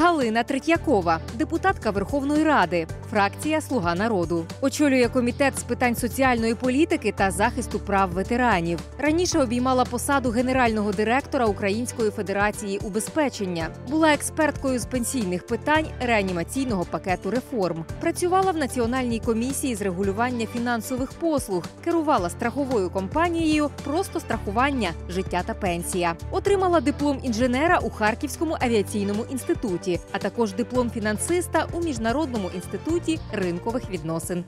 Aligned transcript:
Галина 0.00 0.42
Третьякова, 0.42 1.20
депутатка 1.34 1.90
Верховної 1.90 2.44
Ради, 2.44 2.86
фракція 3.10 3.60
Слуга 3.60 3.94
народу, 3.94 4.46
очолює 4.60 5.08
комітет 5.08 5.58
з 5.58 5.62
питань 5.62 5.94
соціальної 5.94 6.54
політики 6.54 7.14
та 7.16 7.30
захисту 7.30 7.78
прав 7.78 8.10
ветеранів. 8.10 8.78
Раніше 8.98 9.38
обіймала 9.38 9.84
посаду 9.84 10.30
генерального 10.30 10.92
директора 10.92 11.46
Української 11.46 12.10
федерації 12.10 12.78
убезпечення. 12.78 13.68
Була 13.88 14.12
експерткою 14.12 14.78
з 14.78 14.86
пенсійних 14.86 15.46
питань 15.46 15.86
реанімаційного 16.00 16.84
пакету 16.84 17.30
реформ. 17.30 17.84
Працювала 18.00 18.52
в 18.52 18.56
національній 18.56 19.20
комісії 19.20 19.74
з 19.74 19.82
регулювання 19.82 20.46
фінансових 20.46 21.12
послуг, 21.12 21.64
керувала 21.84 22.30
страховою 22.30 22.90
компанією 22.90 23.70
Просто 23.84 24.20
страхування, 24.20 24.90
життя 25.08 25.42
та 25.46 25.54
пенсія. 25.54 26.14
Отримала 26.30 26.80
диплом 26.80 27.20
інженера 27.22 27.78
у 27.78 27.90
Харківському 27.90 28.56
авіаційному 28.60 29.24
інституті, 29.30 29.89
а 30.12 30.18
також 30.18 30.52
диплом 30.52 30.90
фінансиста 30.90 31.66
у 31.72 31.80
міжнародному 31.82 32.50
інституті 32.54 33.20
ринкових 33.32 33.90
відносин. 33.90 34.44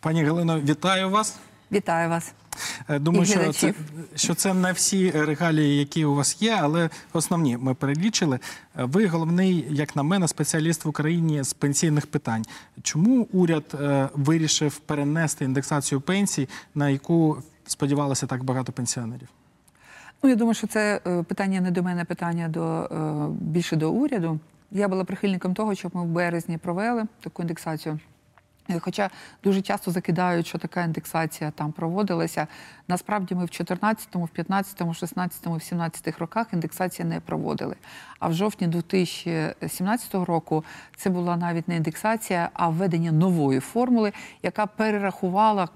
Пані 0.00 0.24
Галино, 0.24 0.60
вітаю 0.60 1.10
вас. 1.10 1.38
Вітаю 1.72 2.10
вас. 2.10 2.32
Е, 2.88 2.98
Думаю, 2.98 3.26
що 3.26 3.52
це, 3.52 3.74
що 4.14 4.34
це 4.34 4.54
не 4.54 4.72
всі 4.72 5.10
регалії, 5.10 5.78
які 5.78 6.04
у 6.04 6.14
вас 6.14 6.42
є, 6.42 6.58
але 6.60 6.90
основні 7.12 7.56
ми 7.56 7.74
перелічили. 7.74 8.38
Е, 8.78 8.84
Ви 8.84 9.06
головний, 9.06 9.66
як 9.70 9.96
на 9.96 10.02
мене, 10.02 10.28
спеціаліст 10.28 10.84
в 10.84 10.88
Україні 10.88 11.42
з 11.42 11.52
пенсійних 11.52 12.06
питань. 12.06 12.44
Чому 12.82 13.28
уряд 13.32 13.64
е, 13.74 14.08
вирішив 14.14 14.78
перенести 14.78 15.44
індексацію 15.44 16.00
пенсій, 16.00 16.48
на 16.74 16.88
яку 16.88 17.42
сподівалося 17.66 18.26
так 18.26 18.44
багато 18.44 18.72
пенсіонерів? 18.72 19.28
Ну, 20.24 20.30
я 20.30 20.36
думаю, 20.36 20.54
що 20.54 20.66
це 20.66 21.00
е, 21.06 21.22
питання 21.22 21.60
не 21.60 21.70
до 21.70 21.82
мене, 21.82 22.04
питання 22.04 22.48
до 22.48 22.82
е, 22.82 23.28
більше 23.40 23.76
до 23.76 23.92
уряду. 23.92 24.38
Я 24.70 24.88
була 24.88 25.04
прихильником 25.04 25.54
того, 25.54 25.74
щоб 25.74 25.96
ми 25.96 26.02
в 26.02 26.06
березні 26.06 26.58
провели 26.58 27.04
таку 27.20 27.42
індексацію. 27.42 27.98
Е, 28.70 28.78
Хоча 28.80 29.10
дуже 29.44 29.62
часто 29.62 29.90
закидають, 29.90 30.46
що 30.46 30.58
така 30.58 30.82
індексація 30.82 31.50
там 31.50 31.72
проводилася. 31.72 32.46
Насправді 32.88 33.34
ми 33.34 33.44
в 33.44 33.48
14-му, 33.48 34.24
в 34.24 34.40
15-му, 34.40 34.92
16-му, 34.92 35.54
в 35.54 35.58
17-х 35.58 36.18
роках 36.18 36.46
індексація 36.52 37.08
не 37.08 37.20
проводили. 37.20 37.76
А 38.18 38.28
в 38.28 38.34
жовтні 38.34 38.66
2017 38.66 40.14
року 40.14 40.64
це 40.96 41.10
була 41.10 41.36
навіть 41.36 41.68
не 41.68 41.76
індексація, 41.76 42.50
а 42.52 42.68
введення 42.68 43.12
нової 43.12 43.60
формули, 43.60 44.12
яка 44.42 44.66
перерахувала 44.66 45.68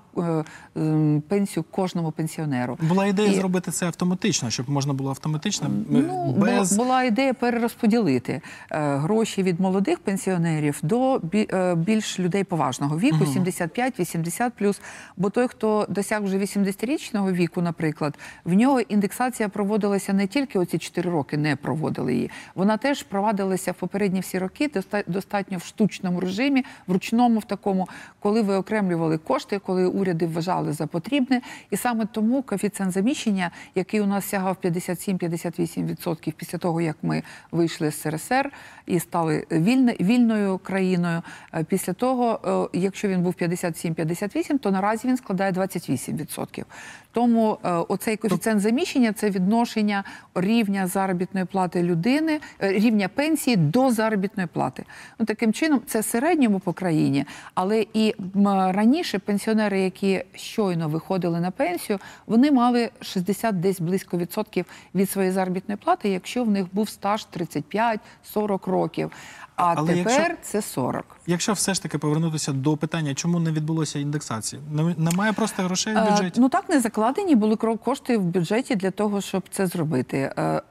пенсію 1.29 1.65
кожному 1.71 2.11
пенсіонеру. 2.11 2.79
Була 2.83 3.07
ідея 3.07 3.29
І- 3.33 3.35
зробити 3.35 3.71
це 3.71 3.87
автоматично, 3.87 4.51
щоб 4.51 4.71
можна 4.71 4.93
було 4.93 5.11
автоматично 5.11 5.67
е, 5.67 5.71
Ну, 5.91 6.33
без 6.39 6.73
була 6.77 7.03
ідея 7.03 7.35
перерозподілити 7.35 8.41
е, 8.71 8.97
гроші 8.97 9.43
від 9.43 9.61
молодих 9.61 9.99
пенсіонерів 9.99 10.79
до 10.83 11.21
е, 11.35 11.75
більш 11.75 12.21
людей 12.21 12.45
поважного 12.45 12.99
віку, 12.99 13.25
75-80 13.25 14.51
плюс. 14.59 14.81
Бо 15.17 15.31
той, 15.31 15.49
хто 15.49 15.87
досяг 15.89 16.23
вже 16.23 16.39
80-річного 16.39 17.33
віку, 17.33 17.63
наприклад, 17.63 18.19
в 18.45 18.53
нього 18.53 18.81
індексація 18.81 19.49
проводилася 19.49 20.13
не 20.13 20.27
тільки 20.27 20.59
оці 20.59 20.79
4 20.79 21.11
роки, 21.11 21.37
не 21.37 21.57
проводили 21.57 22.15
її. 22.15 22.31
Вона 22.55 22.77
теж 22.77 23.03
провадилася 23.03 23.73
в 23.73 23.75
попередні 23.75 24.21
всі 24.21 24.39
роки, 24.39 24.69
доста- 24.75 25.05
достатньо 25.07 25.59
в 25.59 25.65
штучному 25.65 26.21
режимі, 26.21 26.65
в 26.87 26.93
ручному 26.93 27.39
в 27.41 27.45
такому, 27.45 27.89
коли 28.21 28.43
ви 28.43 28.55
окремлювали 28.55 29.19
кошти, 29.19 29.59
коли 29.59 29.87
уряди 30.07 30.27
вважали 30.27 30.73
за 30.73 30.87
потрібне. 30.87 31.41
І 31.71 31.77
саме 31.77 32.07
тому 32.07 32.43
коефіцієнт 32.43 32.93
заміщення, 32.93 33.51
який 33.75 34.01
у 34.01 34.07
нас 34.07 34.29
сягав 34.29 34.57
57-58% 34.63 36.33
після 36.33 36.59
того, 36.59 36.81
як 36.81 36.97
ми 37.03 37.23
вийшли 37.53 37.91
з 37.91 38.01
СРСР 38.01 38.51
і 38.87 39.01
стали 39.01 39.47
вільною 40.01 40.59
країною. 40.59 41.23
е, 41.55 41.65
Після 41.65 41.93
того, 41.93 42.69
е, 42.75 42.79
якщо 42.79 43.09
він 43.09 43.23
був 43.23 43.35
57-58, 43.35 44.59
то 44.59 44.71
наразі 44.71 45.09
він 45.09 45.17
складає 45.17 45.53
28%. 45.53 46.65
Тому 47.17 47.59
е, 47.65 47.71
оцей 47.71 48.17
коефіцієнт 48.17 48.61
заміщення 48.61 49.13
це 49.13 49.31
відношення 49.31 50.05
рівня 50.35 50.87
заробітної 50.87 51.47
плати 51.47 51.83
людини, 51.83 52.41
е, 52.63 52.73
рівня 52.73 53.09
пенсії 53.09 53.57
до 53.57 53.91
заробітної 53.91 54.49
плати. 54.53 54.85
Ну 55.19 55.27
таким 55.27 55.53
чином, 55.53 55.81
це 55.87 56.03
середньому 56.03 56.61
по 56.61 56.73
країні, 56.73 57.25
але 57.55 57.87
і 57.95 58.15
раніше 58.45 59.19
пенсіонери, 59.19 59.81
які 59.81 60.25
щойно 60.35 60.89
виходили 60.89 61.41
на 61.41 61.51
пенсію, 61.51 61.99
вони 62.27 62.53
мали 62.53 62.91
60 63.01 63.61
десь 63.61 63.81
близько 63.81 64.19
відсотків 64.19 64.67
від 64.95 65.11
своєї 65.11 65.33
заробітної 65.33 65.79
плати, 65.85 66.09
якщо 66.09 66.45
в 66.45 66.51
них 66.51 66.67
був 66.73 66.89
стаж 66.89 67.27
35-40 68.35 68.71
років. 68.71 69.11
А 69.57 69.75
Але 69.77 69.95
тепер 69.95 70.13
якщо- 70.21 70.37
це 70.43 70.63
40. 70.63 71.05
якщо 71.27 71.53
все 71.53 71.75
ж 71.75 71.83
таки 71.83 71.99
повернутися 71.99 72.53
до 72.53 72.77
питання, 72.77 73.15
чому 73.15 73.41
не 73.41 73.53
відбулося 73.53 73.99
індексації? 73.99 74.63
Немає 74.99 75.33
просто 75.33 75.63
грошей 75.63 75.95
в 75.95 75.99
Е, 75.99 76.11
бюджеті. 76.11 76.41
Ну 76.41 76.49
так 76.49 76.69
не 76.69 76.81
закладені 76.81 77.35
були 77.35 77.57
кошти 77.57 78.19
в 78.19 78.23
бюджеті 78.23 78.75
для 78.77 78.91
того, 78.91 79.21
щоб 79.21 79.43
це 79.51 79.67
зробити. 79.67 80.33
Е, 80.39 80.63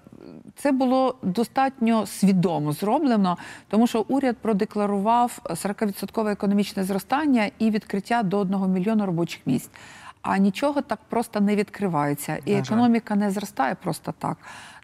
Це 0.58 0.72
було 0.72 1.16
достатньо 1.24 2.06
свідомо 2.06 2.72
зроблено, 2.72 3.38
тому 3.70 3.88
що 3.88 4.06
уряд 4.08 4.38
продекларував 4.38 5.40
40% 5.56 6.28
економічне 6.32 6.84
зростання 6.84 7.50
і 7.60 7.70
відкриття 7.72 8.24
до 8.24 8.40
1 8.40 8.68
мільйона 8.68 9.06
робочих 9.06 9.42
місць. 9.46 9.70
А 10.22 10.38
нічого 10.38 10.82
так 10.82 11.00
просто 11.10 11.42
не 11.42 11.56
відкривається, 11.56 12.38
і 12.46 12.54
економіка 12.54 13.16
не 13.16 13.32
зростає 13.32 13.76
просто 13.84 14.14
так. 14.20 14.38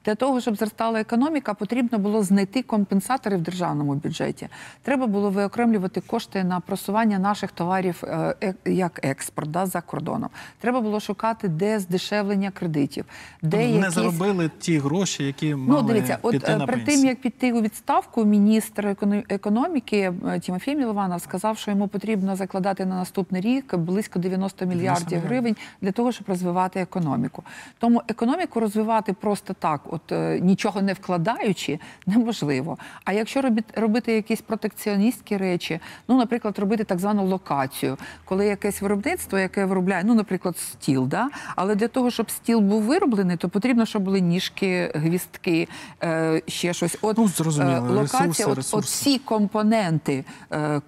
Для 0.06 0.16
того, 0.16 0.42
щоб 0.42 0.56
зростала 0.56 1.00
економіка, 1.00 1.54
потрібно 1.54 1.98
було 1.98 2.24
знайти 2.24 2.64
компенсатори 2.64 3.38
в 3.38 3.42
державному 3.42 3.96
бюджеті. 3.96 4.48
Треба 4.82 5.08
було 5.08 5.30
виокремлювати 5.30 6.02
кошти 6.02 6.44
на 6.44 6.60
просування 6.60 7.20
наших 7.20 7.52
товарів 7.52 8.04
е, 8.04 8.36
е, 8.44 8.54
як 8.66 9.00
експорт 9.04 9.52
да, 9.52 9.66
за 9.66 9.82
кордоном. 9.82 10.30
Треба 10.60 10.82
було 10.82 11.00
шукати, 11.00 11.48
де 11.48 11.80
здешевлення 11.80 12.52
кредитів, 12.52 13.06
де 13.42 13.58
не 13.58 13.72
якісь... 13.72 13.94
заробили 13.94 14.52
ті 14.60 14.80
гроші, 14.80 15.24
які 15.24 15.56
мали 15.56 15.82
Ну, 15.82 15.88
дивіться, 15.88 16.18
от 16.22 16.32
піти 16.32 16.52
е, 16.52 16.58
на 16.58 16.66
перед 16.66 16.86
тим 16.86 17.06
як 17.06 17.22
піти 17.22 17.54
у 17.54 17.62
відставку, 17.62 18.26
міністр 18.26 18.88
еконо- 18.88 19.24
економіки 19.30 20.14
Тимофій 20.46 20.76
Мілованов 20.76 21.22
сказав, 21.22 21.58
що 21.58 21.72
йому 21.72 21.88
потрібно 21.88 22.36
закладати 22.36 22.86
на 22.86 22.96
наступний 22.96 23.42
рік 23.42 23.76
близько 23.78 24.20
90 24.20 24.66
мільярдів 24.66 24.82
мільярдів. 24.82 25.30
гривень 25.30 25.56
для 25.82 25.92
того, 25.92 26.12
щоб 26.12 26.30
розвивати 26.30 26.80
економіку. 26.80 27.44
Тому 27.80 28.02
економіку 28.08 28.60
розвивати 28.60 29.14
просто 29.14 29.54
так, 29.54 29.82
от 29.92 30.12
е, 30.12 30.40
нічого 30.40 30.82
не 30.82 30.94
вкладаючи, 30.94 31.80
неможливо. 32.06 32.78
А 33.04 33.14
якщо 33.14 33.42
робити, 33.42 33.82
робити 33.82 34.14
якісь 34.14 34.42
протекціоністські 34.42 35.38
речі, 35.38 35.80
ну, 36.08 36.18
наприклад, 36.18 36.60
робити 36.60 36.84
так 36.84 37.00
звану 37.00 37.26
локацію, 37.26 37.98
коли 38.26 38.46
якесь 38.46 38.82
виробництво, 38.82 39.40
яке 39.40 39.66
виробляє, 39.66 40.04
ну, 40.06 40.16
наприклад, 40.16 40.58
стіл, 40.58 41.08
да? 41.08 41.30
але 41.56 41.76
для 41.76 41.88
того, 41.88 42.12
щоб 42.12 42.32
стіл 42.32 42.60
був 42.60 42.82
вироблений, 42.82 43.38
то 43.38 43.50
потрібно, 43.50 43.86
щоб 43.86 44.04
були 44.04 44.22
ніжки, 44.22 44.92
гвістки, 44.96 45.68
е, 46.04 46.42
ще 46.48 46.74
щось. 46.74 46.98
От 47.02 47.18
Ну, 47.18 47.28
зрозуміло, 47.28 47.88
е, 47.88 47.90
локація, 47.90 48.28
ресурси, 48.28 48.78
от, 48.78 48.80
от 48.80 48.86
всі 48.86 49.18
компоненти 49.20 50.26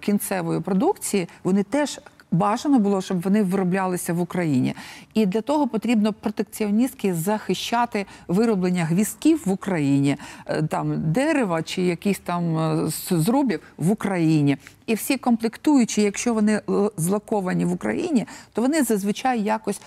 кінцевої 0.00 0.60
продукції, 0.60 1.28
вони 1.44 1.62
теж. 1.62 2.00
Бажано 2.34 2.78
було, 2.78 3.00
щоб 3.00 3.20
вони 3.20 3.42
вироблялися 3.42 4.12
в 4.12 4.20
Україні, 4.20 4.74
і 5.14 5.26
для 5.26 5.40
того 5.40 5.68
потрібно 5.68 6.12
протекціоністки 6.12 7.14
захищати 7.14 8.06
вироблення 8.28 8.84
гвістків 8.84 9.42
в 9.44 9.50
Україні, 9.50 10.16
е, 10.46 10.62
там 10.62 11.12
дерева 11.12 11.62
чи 11.62 11.82
якісь 11.82 12.18
там 12.18 12.58
е, 12.58 12.88
зрубів 13.10 13.60
в 13.76 13.90
Україні. 13.90 14.56
І 14.86 14.94
всі 14.94 15.16
комплектуючі, 15.16 16.02
якщо 16.02 16.34
вони 16.34 16.60
л- 16.68 16.92
злоковані 16.96 17.64
в 17.64 17.72
Україні, 17.72 18.26
то 18.52 18.62
вони 18.62 18.82
зазвичай 18.82 19.42
якось 19.42 19.80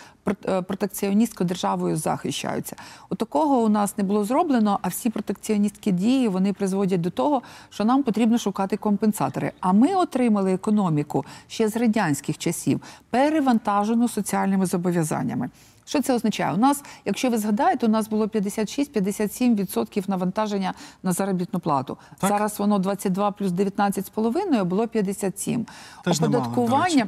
е, 0.46 0.62
протекціоністською 0.62 1.48
державою 1.48 1.98
захищаються. 1.98 2.76
У 3.10 3.16
такого 3.16 3.58
у 3.58 3.70
нас 3.70 3.98
не 3.98 4.04
було 4.04 4.24
зроблено, 4.24 4.80
а 4.82 4.88
всі 4.88 5.10
протекціоністські 5.10 5.92
дії 5.92 6.28
вони 6.28 6.54
призводять 6.54 7.02
до 7.02 7.10
того, 7.10 7.42
що 7.70 7.86
нам 7.86 8.04
потрібно 8.04 8.38
шукати 8.38 8.78
компенсатори. 8.78 9.52
А 9.60 9.74
ми 9.74 9.96
отримали 9.96 10.54
економіку 10.54 11.26
ще 11.48 11.70
з 11.70 11.78
радянських 11.78 12.38
часів, 12.38 12.82
перевантажену 13.10 14.08
соціальними 14.10 14.66
зобов'язаннями. 14.66 15.50
Що 15.88 16.02
це 16.02 16.14
означає? 16.14 16.54
У 16.54 16.58
нас, 16.58 16.84
якщо 17.06 17.30
ви 17.30 17.38
згадаєте, 17.38 17.86
у 17.86 17.90
нас 17.90 18.10
було 18.10 18.26
56-57% 18.26 20.10
навантаження 20.10 20.74
на 21.04 21.12
заробітну 21.12 21.60
плату. 21.60 21.98
Так. 22.20 22.30
Зараз 22.30 22.60
воно 22.60 22.80
22 22.80 23.32
плюс 23.32 23.52
19,5, 23.52 24.64
було 24.64 24.88
57. 24.88 25.66
Теж 26.04 26.22
Оподаткування. 26.22 27.04
речі. 27.04 27.06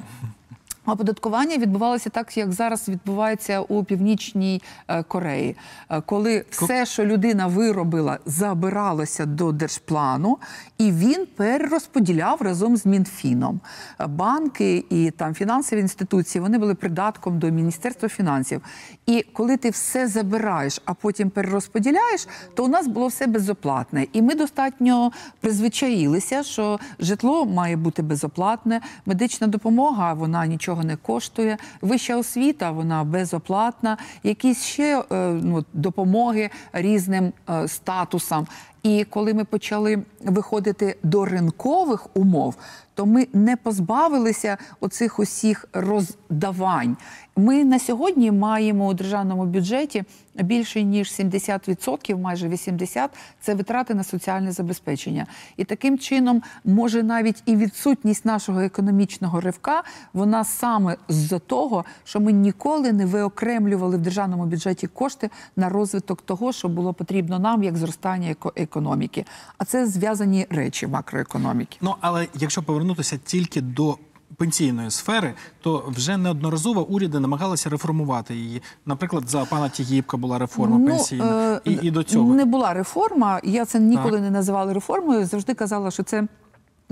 Оподаткування 0.85 1.57
відбувалося 1.57 2.09
так, 2.09 2.37
як 2.37 2.51
зараз 2.51 2.89
відбувається 2.89 3.61
у 3.61 3.83
північній 3.83 4.61
е, 4.87 5.03
Кореї, 5.03 5.55
Е, 5.89 6.01
коли 6.01 6.45
все, 6.49 6.85
що 6.85 7.05
людина 7.05 7.47
виробила, 7.47 8.19
забиралося 8.25 9.25
до 9.25 9.51
держплану, 9.51 10.37
і 10.77 10.91
він 10.91 11.27
перерозподіляв 11.35 12.41
разом 12.41 12.77
з 12.77 12.85
Мінфіном. 12.85 13.59
Е, 13.99 14.07
Банки 14.07 14.85
і 14.89 15.11
там 15.11 15.33
фінансові 15.33 15.79
інституції 15.79 16.41
вони 16.41 16.57
були 16.57 16.75
придатком 16.75 17.39
до 17.39 17.49
Міністерства 17.49 18.09
фінансів. 18.09 18.61
І 19.05 19.25
коли 19.33 19.57
ти 19.57 19.69
все 19.69 20.07
забираєш, 20.07 20.81
а 20.85 20.93
потім 20.93 21.29
перерозподіляєш, 21.29 22.27
то 22.55 22.65
у 22.65 22.67
нас 22.67 22.87
було 22.87 23.07
все 23.07 23.27
безоплатне. 23.27 24.07
І 24.13 24.21
ми 24.21 24.35
достатньо 24.35 25.11
призвичаїлися, 25.39 26.43
що 26.43 26.79
житло 26.99 27.45
має 27.45 27.75
бути 27.75 28.01
безоплатне, 28.01 28.81
медична 29.05 29.47
допомога 29.47 30.13
вона 30.13 30.45
нічого 30.45 30.68
не 30.75 30.95
коштує, 30.95 31.57
вища 31.81 32.17
освіта 32.17 32.71
вона 32.71 33.03
безоплатна, 33.03 33.97
якісь 34.23 34.63
ще 34.63 34.99
е, 34.99 35.29
ну, 35.43 35.65
допомоги 35.73 36.49
різним 36.73 37.33
е, 37.49 37.67
статусам. 37.67 38.47
І 38.83 39.03
коли 39.03 39.33
ми 39.33 39.45
почали 39.45 40.03
виходити 40.21 40.95
до 41.03 41.25
ринкових 41.25 42.07
умов, 42.17 42.55
то 42.99 43.05
ми 43.05 43.27
не 43.33 43.55
позбавилися 43.55 44.57
оцих 44.79 45.19
усіх 45.19 45.65
роздавань. 45.73 46.97
Ми 47.35 47.63
на 47.63 47.79
сьогодні 47.79 48.31
маємо 48.31 48.87
у 48.87 48.93
державному 48.93 49.45
бюджеті 49.45 50.03
більше 50.35 50.83
ніж 50.83 51.07
70%, 51.07 52.17
майже 52.17 52.47
80%– 52.47 53.09
це 53.41 53.55
витрати 53.55 53.93
на 53.93 54.03
соціальне 54.03 54.51
забезпечення. 54.51 55.25
І 55.57 55.63
таким 55.63 55.99
чином, 55.99 56.41
може 56.65 57.03
навіть 57.03 57.43
і 57.45 57.55
відсутність 57.55 58.25
нашого 58.25 58.61
економічного 58.61 59.41
ривка, 59.41 59.83
вона 60.13 60.43
саме 60.43 60.97
з-за 61.07 61.39
того, 61.39 61.85
що 62.03 62.19
ми 62.19 62.31
ніколи 62.31 62.93
не 62.93 63.05
виокремлювали 63.05 63.97
в 63.97 64.01
державному 64.01 64.45
бюджеті 64.45 64.87
кошти 64.87 65.29
на 65.55 65.69
розвиток 65.69 66.21
того, 66.21 66.53
що 66.53 66.67
було 66.67 66.93
потрібно 66.93 67.39
нам 67.39 67.63
як 67.63 67.77
зростання 67.77 68.35
економіки. 68.55 69.25
А 69.57 69.65
це 69.65 69.87
зв'язані 69.87 70.47
речі 70.49 70.87
макроекономіки. 70.87 71.77
Ну 71.81 71.95
але 72.01 72.27
якщо 72.33 72.63
повернутися 72.89 73.19
тільки 73.25 73.61
до 73.61 73.97
пенсійної 74.37 74.91
сфери, 74.91 75.33
то 75.61 75.83
вже 75.87 76.17
неодноразово 76.17 76.87
уряди 76.87 77.19
намагалися 77.19 77.69
реформувати 77.69 78.35
її. 78.35 78.61
Наприклад, 78.85 79.29
за 79.29 79.45
пана 79.45 79.69
Тігіпка 79.69 80.17
була 80.17 80.37
реформа 80.37 80.87
пенсійна, 80.87 81.53
е, 81.55 81.61
і, 81.65 81.71
і 81.81 81.91
до 81.91 82.03
цього 82.03 82.33
не 82.33 82.45
була 82.45 82.73
реформа. 82.73 83.41
Я 83.43 83.65
це 83.65 83.79
ніколи 83.79 84.11
Так. 84.11 84.21
не 84.21 84.31
називала 84.31 84.73
реформою. 84.73 85.25
Завжди 85.25 85.53
казала, 85.53 85.91
що 85.91 86.03
це. 86.03 86.27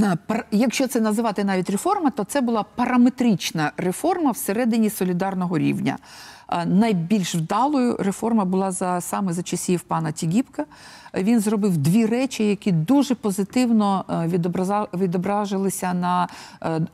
Е, 0.01 0.43
Якщо 0.51 0.87
це 0.87 1.01
називати 1.01 1.43
навіть 1.43 1.69
реформа, 1.69 2.09
то 2.09 2.23
це 2.23 2.41
була 2.41 2.65
параметрична 2.75 3.71
реформа 3.77 4.31
всередині 4.31 4.89
солідарного 4.89 5.57
рівня. 5.57 5.97
Е, 6.49 6.65
Найбільш 6.65 7.35
вдалою 7.35 7.97
реформа 7.99 8.45
була 8.45 8.71
за 8.71 9.01
саме 9.01 9.33
за 9.33 9.43
часів 9.43 9.81
пана 9.81 10.11
Тігіпка. 10.11 10.65
Він 11.13 11.39
зробив 11.39 11.77
дві 11.77 12.05
речі, 12.05 12.49
які 12.49 12.71
дуже 12.71 13.15
позитивно 13.15 14.05
е, 14.09 14.27
відображилися 14.93 15.93
на 15.93 16.27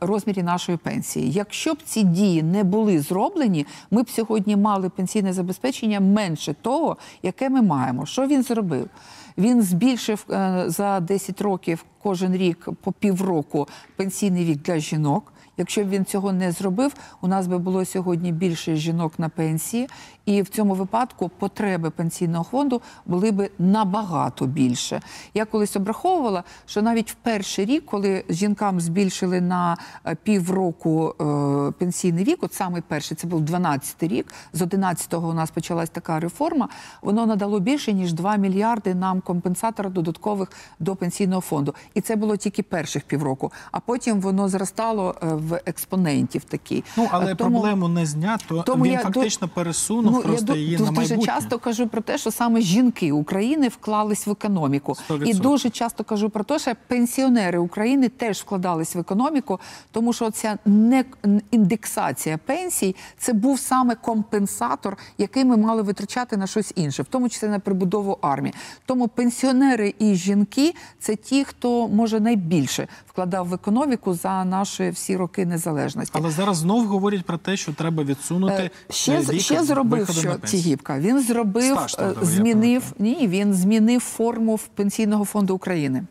розмірі 0.00 0.42
нашої 0.42 0.78
пенсії. 0.78 1.32
Якщо 1.32 1.74
б 1.74 1.78
ці 1.84 2.02
дії 2.02 2.42
не 2.42 2.64
були 2.64 2.98
зроблені, 2.98 3.66
ми 3.90 4.02
б 4.02 4.10
сьогодні 4.10 4.56
мали 4.56 4.88
пенсійне 4.88 5.32
забезпечення 5.32 6.00
менше 6.00 6.54
того, 6.62 6.96
яке 7.22 7.50
ми 7.50 7.62
маємо. 7.62 8.06
Що 8.06 8.26
він 8.26 8.42
зробив? 8.42 8.88
Він 9.38 9.62
збільшив 9.62 10.26
е, 10.30 10.64
за 10.66 11.00
10 11.00 11.40
років 11.40 11.84
кожен 12.02 12.36
рік 12.36 12.68
по 12.82 12.92
півроку 12.92 13.68
пенсійний 13.96 14.44
вік 14.44 14.62
для 14.62 14.78
жінок. 14.78 15.33
Якщо 15.56 15.84
б 15.84 15.88
він 15.88 16.04
цього 16.04 16.32
не 16.32 16.52
зробив, 16.52 16.94
у 17.20 17.28
нас 17.28 17.46
би 17.46 17.58
було 17.58 17.84
сьогодні 17.84 18.32
більше 18.32 18.76
жінок 18.76 19.18
на 19.18 19.28
пенсії, 19.28 19.88
і 20.26 20.42
в 20.42 20.48
цьому 20.48 20.74
випадку 20.74 21.30
потреби 21.38 21.90
пенсійного 21.90 22.44
фонду 22.44 22.82
були 23.06 23.30
б 23.30 23.50
набагато 23.58 24.46
більше. 24.46 25.00
Я 25.34 25.44
колись 25.44 25.76
обраховувала, 25.76 26.44
що 26.66 26.82
навіть 26.82 27.10
в 27.10 27.14
перший 27.14 27.64
рік, 27.64 27.86
коли 27.86 28.24
жінкам 28.28 28.80
збільшили 28.80 29.40
на 29.40 29.76
е, 30.06 30.16
півроку 30.22 31.14
е, 31.20 31.72
пенсійний 31.78 32.24
вік, 32.24 32.38
от 32.42 32.54
саме 32.54 32.80
перший, 32.88 33.16
це 33.16 33.26
був 33.26 33.40
12-й 33.42 34.08
рік, 34.08 34.34
з 34.52 34.62
11-го 34.62 35.28
у 35.28 35.34
нас 35.34 35.50
почалась 35.50 35.90
така 35.90 36.20
реформа, 36.20 36.68
воно 37.02 37.26
надало 37.26 37.60
більше 37.60 37.92
ніж 37.92 38.12
2 38.12 38.36
мільярди 38.36 38.94
нам 38.94 39.20
компенсатора 39.20 39.90
додаткових 39.90 40.52
до 40.78 40.96
пенсійного 40.96 41.40
фонду. 41.40 41.74
І 41.94 42.00
це 42.00 42.16
було 42.16 42.36
тільки 42.36 42.62
перших 42.62 43.02
півроку, 43.02 43.52
а 43.72 43.80
потім 43.80 44.20
воно 44.20 44.48
зростало 44.48 45.14
е, 45.22 45.26
в 45.44 45.60
експонентів 45.66 46.44
такий. 46.44 46.84
ну 46.96 47.08
але 47.10 47.34
тому- 47.34 47.50
проблему 47.50 47.88
не 47.88 48.06
знято. 48.06 48.62
тому 48.66 48.84
він 48.84 48.92
я 48.92 48.98
фактично 48.98 49.48
пересунув 49.48 50.12
Ну, 50.12 50.22
просто 50.22 50.54
я 50.54 50.60
її 50.60 50.76
ду- 50.76 50.84
на 50.84 50.90
дуже 50.90 51.18
часто 51.18 51.58
кажу 51.58 51.88
про 51.88 52.02
те, 52.02 52.18
що 52.18 52.30
саме 52.30 52.60
жінки 52.60 53.12
України 53.12 53.68
вклались 53.68 54.26
в 54.26 54.30
економіку. 54.30 54.92
100%. 55.08 55.26
І 55.28 55.34
дуже 55.34 55.70
часто 55.70 56.04
кажу 56.04 56.30
про 56.30 56.44
те, 56.44 56.58
що 56.58 56.72
пенсіонери 56.86 57.58
України 57.58 58.08
теж 58.08 58.40
вкладались 58.40 58.94
в 58.94 58.98
економіку, 58.98 59.60
тому 59.90 60.12
що 60.12 60.30
ця 60.30 60.58
не 60.64 61.04
індексація 61.50 62.38
пенсій 62.38 62.96
це 63.18 63.32
був 63.32 63.58
саме 63.60 63.94
компенсатор, 63.94 64.96
який 65.18 65.44
ми 65.44 65.56
мали 65.56 65.82
витрачати 65.82 66.36
на 66.36 66.46
щось 66.46 66.72
інше, 66.76 67.02
в 67.02 67.06
тому 67.06 67.28
числі 67.28 67.48
на 67.48 67.58
прибудову 67.58 68.18
армії. 68.22 68.54
Тому 68.86 69.08
пенсіонери 69.08 69.94
і 69.98 70.14
жінки 70.14 70.74
це 71.00 71.16
ті, 71.16 71.44
хто 71.44 71.88
може 71.88 72.20
найбільше 72.20 72.88
вкладав 73.14 73.48
в 73.48 73.54
економіку 73.54 74.14
за 74.14 74.44
наші 74.44 74.90
всі 74.90 75.16
роки 75.16 75.46
незалежності. 75.46 76.12
Але 76.18 76.30
зараз 76.30 76.56
знов 76.56 76.86
говорять 76.86 77.24
про 77.24 77.38
те, 77.38 77.56
що 77.56 77.72
треба 77.72 78.04
відсунути 78.04 78.54
Е, 78.54 78.70
Ще, 78.90 79.12
е, 79.12 79.22
з- 79.22 79.30
вік 79.30 79.40
ще 79.40 79.62
зробив 79.64 80.08
що. 80.10 80.34
Тігіпка. 80.34 80.98
Він 80.98 81.20
зробив, 81.22 81.78
Стаж 81.78 81.96
е, 82.00 82.14
змінив 82.22 82.82
ні, 82.98 83.28
він 83.28 83.54
змінив 83.54 84.00
форму 84.00 84.60
пенсійного 84.74 85.24
фонду 85.24 85.54
України. 85.54 86.04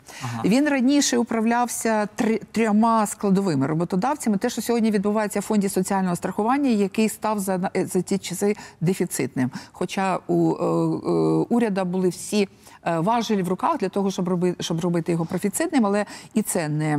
Він 0.45 0.69
раніше 0.69 1.17
управлявся 1.17 2.05
три, 2.15 2.39
трьома 2.51 3.07
складовими 3.07 3.67
роботодавцями. 3.67 4.38
Те, 4.38 4.49
що 4.49 4.61
сьогодні 4.61 4.91
відбувається 4.91 5.39
в 5.39 5.44
фонді 5.44 5.69
соціального 5.69 6.15
страхування, 6.15 6.69
який 6.69 7.09
став 7.09 7.39
за, 7.39 7.69
за 7.75 8.01
ті 8.01 8.17
часи 8.17 8.56
дефіцитним. 8.81 9.51
Хоча 9.71 10.19
у 10.27 10.53
е, 10.53 10.63
е, 10.63 11.45
уряда 11.49 11.85
були 11.85 12.09
всі 12.09 12.47
важелі 12.85 13.44
в 13.44 13.47
руках 13.47 13.77
для 13.77 13.89
того, 13.89 14.11
щоб 14.11 14.27
робити, 14.27 14.63
щоб 14.63 14.79
робити 14.79 15.11
його 15.11 15.25
профіцитним, 15.25 15.85
але 15.85 16.06
і 16.33 16.41
це 16.41 16.69
не 16.69 16.93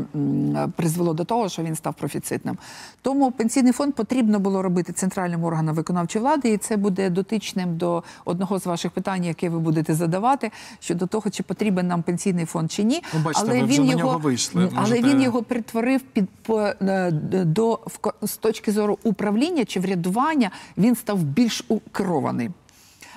призвело 0.77 1.15
до 1.15 1.25
того, 1.25 1.49
що 1.49 1.63
він 1.63 1.77
став 1.77 1.95
профіцитним. 1.95 2.59
Тому 3.03 3.31
пенсійний 3.31 3.73
фонд 3.73 3.95
потрібно 3.95 4.39
було 4.39 4.63
робити 4.63 4.93
центральним 4.93 5.45
органом 5.45 5.75
виконавчої 5.77 6.23
влади, 6.23 6.49
і 6.49 6.57
це 6.57 6.77
буде 6.77 7.11
дотичним 7.11 7.77
до 7.77 8.03
одного 8.25 8.59
з 8.59 8.67
ваших 8.67 8.91
питань, 8.91 9.25
яке 9.25 9.49
ви 9.51 9.59
будете 9.59 9.95
задавати 9.95 10.51
щодо 10.81 11.07
того, 11.07 11.31
чи 11.31 11.43
потрібен 11.43 11.87
нам 11.87 12.03
пенсійний 12.03 12.45
фонд 12.45 12.73
чи 12.73 12.83
ні. 12.85 13.03
Ну, 13.15 13.21
бачите, 13.25 13.61
ви 13.61 13.63
вже 13.63 13.83
на 13.83 13.95
нього 13.95 14.19
вийшли. 14.19 14.71
але 14.75 14.81
Можете- 14.81 15.09
він 15.09 15.23
його 15.23 15.43
перетворив 15.43 16.01
під 16.01 16.29
по, 16.31 16.61
е, 16.61 17.11
до 17.45 17.73
в 17.87 18.27
з 18.27 18.37
точки 18.37 18.73
зору 18.73 18.99
управління 19.03 19.65
чи 19.65 19.81
врядування, 19.81 20.51
він 20.79 20.97
став 20.97 21.23
більш 21.23 21.65
керований. 21.93 22.51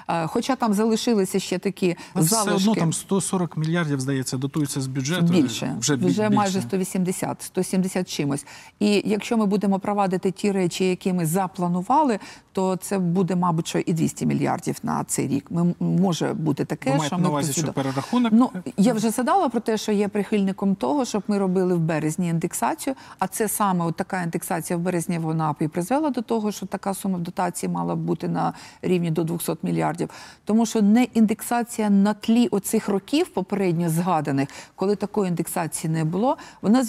Е, 0.10 0.28
Хоча 0.28 0.56
там 0.56 0.74
залишилися 0.74 1.40
ще 1.40 1.60
такі 1.60 1.96
Все 2.16 2.24
залишки. 2.36 2.70
одно 2.70 2.76
там 2.76 2.94
140 2.94 3.58
мільярдів, 3.58 4.00
здається, 4.00 4.38
дотуються 4.38 4.82
з 4.82 4.88
бюджету. 4.88 5.22
Більше 5.34 5.76
Вже, 5.80 5.94
вже, 5.96 5.96
бі- 5.96 6.06
більше. 6.06 6.30
майже 6.30 6.62
180, 6.62 7.42
170 7.42 8.10
чимось. 8.10 8.46
І 8.80 9.02
якщо 9.06 9.38
ми 9.38 9.46
будемо 9.46 9.80
провадити 9.80 10.32
ті 10.32 10.52
речі, 10.52 10.90
які 10.90 11.14
ми 11.14 11.26
запланували, 11.26 12.20
то 12.52 12.76
це 12.76 13.00
буде, 13.00 13.36
мабуть, 13.36 13.68
що 13.68 13.80
і 13.80 13.94
200 13.94 14.26
мільярдів 14.26 14.76
на 14.84 15.04
цей 15.04 15.28
рік. 15.28 15.46
Ми 15.50 15.74
може 15.80 16.34
бути 16.34 16.66
таке, 16.66 16.98
Ви 16.98 17.06
що 17.06 17.18
на 17.18 17.24
ми 17.24 17.30
увазі, 17.30 17.54
що 17.54 17.74
перерахунок? 17.74 18.32
Ну 18.36 18.50
я 18.78 18.94
вже 18.94 19.10
згадала 19.10 19.50
про 19.50 19.60
те, 19.60 19.78
що 19.78 19.92
є 19.92 20.08
прихильником 20.08 20.76
того, 20.76 21.06
щоб 21.06 21.24
ми 21.28 21.38
робили 21.38 21.74
в 21.76 21.80
березні 21.80 22.28
індексацію. 22.28 22.96
А 23.20 23.28
це 23.28 23.48
саме 23.48 23.86
от 23.86 23.96
така 23.96 24.24
індексація 24.24 24.78
в 24.78 24.82
березні 24.82 25.20
вона 25.20 25.56
і 25.60 25.68
призвела 25.68 26.10
до 26.10 26.22
того, 26.22 26.52
що 26.52 26.66
така 26.66 26.94
сума 26.94 27.18
в 27.18 27.22
дотації 27.22 27.70
мала 27.72 27.96
б 27.96 28.00
бути 28.00 28.28
на 28.28 28.54
рівні 28.82 29.12
до 29.12 29.24
200 29.24 29.56
мільярдів. 29.64 29.97
Тому 30.46 30.66
що 30.66 30.82
не 30.82 31.04
індексація 31.04 31.90
на 31.90 32.14
тлі 32.14 32.48
оцих 32.48 32.90
років 32.90 33.28
попередньо 33.28 33.90
згаданих, 33.90 34.50
коли 34.76 34.96
такої 34.96 35.30
індексації 35.30 35.94
не 35.94 36.04
було, 36.04 36.38
вона 36.62 36.86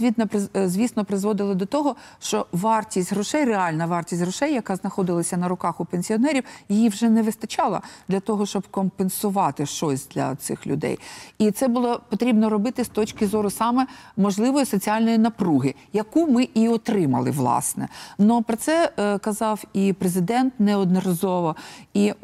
е, 0.56 0.68
звісно 0.68 1.04
призводила 1.04 1.54
до 1.54 1.66
того, 1.66 1.96
що 2.20 2.46
вартість 2.52 3.12
грошей, 3.12 3.44
реальна 3.44 3.86
вартість 3.86 4.22
грошей, 4.22 4.54
яка 4.54 4.76
знаходилася 4.76 5.36
на 5.36 5.48
руках 5.48 5.80
у 5.80 5.84
пенсіонерів, 5.84 6.44
її 6.68 6.88
вже 6.88 7.08
не 7.08 7.22
вистачало 7.22 7.80
для 8.08 8.20
того, 8.20 8.46
щоб 8.46 8.68
компенсувати 8.70 9.66
щось 9.66 10.08
для 10.08 10.34
цих 10.36 10.66
людей. 10.66 10.98
І 11.38 11.50
це 11.50 11.68
було 11.68 12.00
потрібно 12.08 12.50
робити 12.50 12.84
з 12.84 12.88
точки 12.88 13.26
зору 13.26 13.50
саме 13.50 13.86
можливої 14.16 14.66
соціальної 14.66 15.18
напруги, 15.18 15.74
яку 15.92 16.26
ми 16.26 16.48
і 16.54 16.68
отримали, 16.68 17.30
власне. 17.30 17.88
Но 18.18 18.42
про 18.42 18.56
це 18.56 18.92
е, 18.98 19.18
казав 19.18 19.64
і 19.72 19.92
президент 19.92 20.60
неодноразово, 20.60 21.56
і 21.94 22.06
е, 22.06 22.14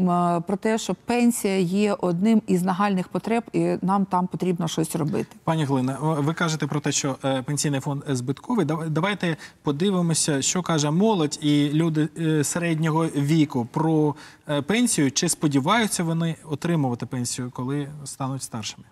про 0.47 0.57
те, 0.61 0.74
що 0.79 0.95
пенсія 1.05 1.59
є 1.59 1.93
одним 1.95 2.43
із 2.47 2.63
нагальних 2.63 3.09
потреб, 3.09 3.43
і 3.53 3.77
нам 3.83 4.05
там 4.05 4.27
потрібно 4.27 4.69
щось 4.69 4.97
робити. 4.97 5.37
Пані 5.45 5.65
Глина, 5.65 5.99
ви 6.01 6.35
кажете 6.35 6.67
про 6.67 6.81
те, 6.81 6.93
що 6.93 7.17
е, 7.25 7.43
пенсійний 7.43 7.81
фонд 7.81 8.03
збитковий. 8.09 8.67
Дав- 8.67 8.91
Давайте 8.91 9.37
подивимося, 9.63 10.43
що 10.43 10.63
каже 10.63 10.91
молодь 10.91 11.39
і 11.43 11.71
люди 11.73 12.09
е, 12.19 12.45
середнього 12.45 13.07
віку 13.07 13.69
про 13.73 14.15
е, 14.49 14.63
пенсію. 14.63 15.11
Чи 15.13 15.29
сподіваються 15.29 16.05
вони 16.05 16.37
отримувати 16.51 17.07
пенсію, 17.07 17.51
коли 17.55 17.89
стануть 18.05 18.43
старшими? 18.43 18.85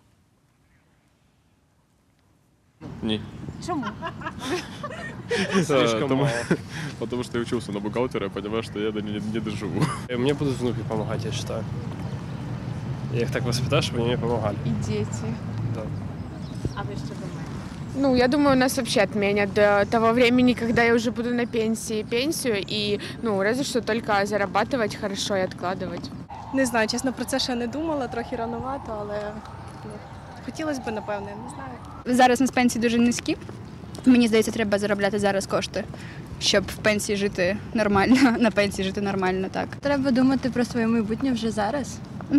Ні. 3.04 3.22
Чому? 3.68 3.86
Слишком 5.66 6.02
потому, 6.02 6.28
потому 7.00 7.24
что 7.24 7.38
я 7.38 7.44
учился 7.44 7.72
на 7.72 7.80
бухгалтера, 7.80 8.26
я 8.26 8.30
понимаю, 8.30 8.64
что 8.64 8.80
я 8.80 8.92
до 8.92 9.02
не, 9.02 9.22
не 9.34 9.40
доживу. 9.40 9.82
Э, 10.10 10.18
Мне 10.18 10.34
будут 10.34 10.58
внуки 10.60 10.80
помогать, 10.88 11.26
я 11.26 11.32
считаю. 11.32 11.64
Я 13.14 13.22
их 13.22 13.32
так 13.32 13.44
воспитаю, 13.44 13.82
чтобы 13.82 13.98
они 14.00 14.08
мне 14.08 14.18
помогали. 14.18 14.58
И 14.66 14.70
дети. 14.88 15.34
Да. 15.76 15.82
А 16.76 16.82
ви 16.82 16.94
що 16.96 17.14
думаєте? 17.14 17.52
Ну, 18.00 18.16
я 18.16 18.28
думаю, 18.28 18.58
нас 18.58 18.78
вообще 18.78 19.04
отменят 19.04 19.54
до 19.54 19.86
того 19.92 20.14
времени, 20.14 20.54
когда 20.54 20.84
я 20.84 20.94
уже 20.94 21.12
буду 21.12 21.34
на 21.34 21.46
пенсии, 21.46 22.04
пенсию, 22.04 22.56
и, 22.72 23.00
ну, 23.24 23.44
разве 23.44 23.64
что 23.64 23.82
только 23.82 24.26
зарабатывать 24.26 24.96
хорошо 25.02 25.36
и 25.36 25.42
откладывать. 25.42 26.12
Не 26.54 26.66
знаю, 26.66 26.88
чесно, 26.88 27.14
про 27.14 27.26
це 27.26 27.40
ще 27.40 27.56
не 27.56 27.68
думала, 27.68 28.08
трохи 28.08 28.36
ранувато, 28.36 28.98
але 29.00 29.32
ну, 29.86 29.92
хотілося 30.45 30.81
б, 30.81 30.93
напевне, 30.93 31.27
не 31.45 31.51
знаю. 31.51 32.17
Зараз 32.19 32.41
у 32.41 32.45
нас 32.45 32.51
пенсії 32.51 32.83
дуже 32.83 32.99
низькі. 32.99 33.37
Мені 34.07 34.29
здається, 34.29 34.51
треба 34.51 34.79
заробляти 34.79 35.19
зараз 35.19 35.47
кошти, 35.47 35.85
щоб 36.41 36.65
в 36.65 36.77
пенсії 36.77 37.19
жити 37.19 37.57
нормально, 37.75 38.37
на 38.39 38.51
пенсії 38.51 38.89
жити 38.89 39.01
нормально, 39.01 39.49
так. 39.53 39.69
Треба 39.81 40.11
думати 40.11 40.51
про 40.51 40.65
своє 40.65 40.87
майбутнє 40.87 41.33
вже 41.33 41.51
зараз, 41.51 41.97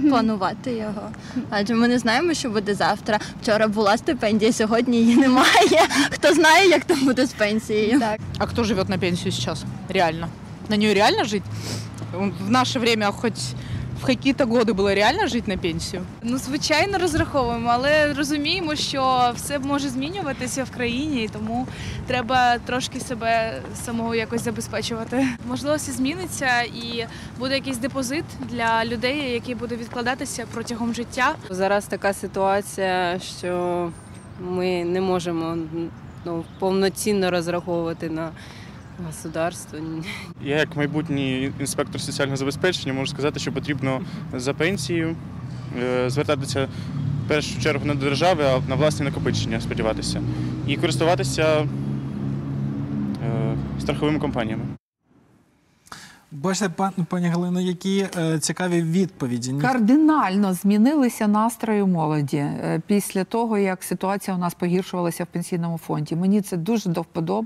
планувати 0.09 0.71
його. 0.71 1.09
Адже 1.49 1.75
ми 1.75 1.87
не 1.87 1.99
знаємо, 1.99 2.33
що 2.33 2.49
буде 2.49 2.75
завтра. 2.75 3.19
Вчора 3.41 3.67
була 3.67 3.97
стипендія, 3.97 4.53
сьогодні 4.53 4.97
її 4.97 5.15
немає. 5.15 5.87
Хто 6.09 6.33
знає, 6.33 6.69
як 6.69 6.85
там 6.85 7.05
буде 7.05 7.25
з 7.25 7.33
пенсією? 7.33 7.99
Так. 7.99 8.19
А 8.37 8.45
кто 8.45 8.63
живет 8.63 8.89
на 8.89 8.97
пенсию 8.97 9.31
сейчас? 9.31 9.63
Реально. 9.89 10.27
На 10.69 10.77
нее 10.77 10.93
реально 10.93 11.23
жить? 11.23 11.43
В 12.47 12.49
наше 12.49 12.79
время 12.79 13.11
хоть 13.11 13.55
в 14.03 14.05
какие-то 14.05 14.45
годы 14.45 14.73
было 14.73 14.93
реально 14.93 15.27
жить 15.27 15.47
на 15.47 15.57
пенсию? 15.57 16.05
Ну, 16.21 16.37
звичайно, 16.37 16.97
розраховуємо, 16.97 17.69
але 17.73 18.13
розуміємо, 18.13 18.75
що 18.75 19.31
все 19.35 19.59
може 19.59 19.89
змінюватися 19.89 20.63
в 20.63 20.71
країні, 20.71 21.23
і 21.23 21.27
тому 21.27 21.67
треба 22.07 22.57
трошки 22.57 22.99
себе 22.99 23.61
самого 23.85 24.15
якось 24.15 24.41
забезпечувати. 24.43 25.27
Можливо, 25.47 25.75
все 25.75 25.91
зміниться 25.91 26.61
і 26.61 27.05
буде 27.39 27.55
якийсь 27.55 27.77
депозит 27.77 28.25
для 28.49 28.85
людей, 28.85 29.31
який 29.31 29.55
буде 29.55 29.75
відкладатися 29.75 30.45
протягом 30.53 30.93
життя. 30.93 31.35
Зараз 31.49 31.85
така 31.85 32.13
ситуація, 32.13 33.19
що 33.39 33.89
ми 34.39 34.85
не 34.85 35.01
можемо 35.01 35.57
ну, 36.25 36.43
повноцінно 36.59 37.31
розраховувати 37.31 38.09
на 38.09 38.31
государство. 39.07 39.79
Я 40.43 40.57
як 40.57 40.75
майбутній 40.75 41.51
інспектор 41.59 42.01
соціального 42.01 42.37
забезпечення 42.37 42.93
можу 42.93 43.07
сказати, 43.11 43.39
що 43.39 43.51
потрібно 43.51 44.01
за 44.33 44.53
пенсією 44.53 45.15
е, 45.83 46.09
звертатися 46.09 46.67
в 47.25 47.27
першу 47.27 47.61
чергу 47.61 47.85
не 47.85 47.95
до 47.95 48.05
держави, 48.05 48.43
а 48.43 48.69
на 48.69 48.75
власні 48.75 49.05
накопичення, 49.05 49.61
сподіватися, 49.61 50.21
і 50.67 50.77
користуватися 50.77 51.67
е, 53.23 53.57
страховими 53.79 54.19
компаніями. 54.19 54.63
Бачите, 56.31 56.69
пан, 56.69 56.91
пані 57.09 57.27
Галино, 57.27 57.61
які 57.61 58.07
е, 58.17 58.39
цікаві 58.39 58.81
відповіді. 58.81 59.53
Кардинально 59.61 60.53
змінилися 60.53 61.27
настрої 61.27 61.83
молоді 61.83 62.37
е, 62.37 62.81
після 62.87 63.23
того, 63.23 63.57
як 63.57 63.83
ситуація 63.83 64.37
у 64.37 64.39
нас 64.39 64.53
погіршувалася 64.53 65.23
в 65.23 65.27
пенсійному 65.27 65.77
фонді. 65.77 66.15
Мені 66.15 66.41
це 66.41 66.57
дуже 66.57 66.89
до 66.89 67.01
вподоб. 67.01 67.45